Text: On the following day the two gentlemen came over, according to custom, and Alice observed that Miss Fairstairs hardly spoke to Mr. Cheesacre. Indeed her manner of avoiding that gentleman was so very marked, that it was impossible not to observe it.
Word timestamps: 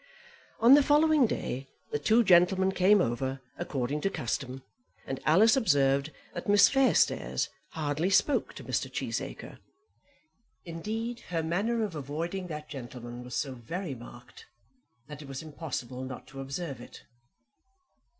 On 0.59 0.73
the 0.73 0.81
following 0.81 1.27
day 1.27 1.67
the 1.91 1.99
two 1.99 2.23
gentlemen 2.23 2.71
came 2.71 3.01
over, 3.01 3.39
according 3.59 4.01
to 4.01 4.09
custom, 4.09 4.63
and 5.05 5.19
Alice 5.27 5.55
observed 5.55 6.11
that 6.33 6.49
Miss 6.49 6.67
Fairstairs 6.69 7.49
hardly 7.73 8.09
spoke 8.09 8.55
to 8.55 8.63
Mr. 8.63 8.91
Cheesacre. 8.91 9.59
Indeed 10.65 11.19
her 11.29 11.43
manner 11.43 11.83
of 11.83 11.93
avoiding 11.93 12.47
that 12.47 12.67
gentleman 12.67 13.23
was 13.23 13.35
so 13.35 13.53
very 13.53 13.93
marked, 13.93 14.47
that 15.05 15.21
it 15.21 15.27
was 15.27 15.43
impossible 15.43 16.03
not 16.03 16.25
to 16.29 16.41
observe 16.41 16.81
it. 16.81 17.03